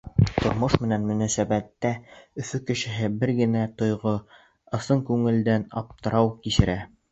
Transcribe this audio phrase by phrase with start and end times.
[0.43, 1.91] Тормош менән мөнәсәбәттә
[2.45, 4.15] Өфө кешеһе бер генә тойғо—
[4.81, 6.83] ысын күңелдән аптырау кисерә.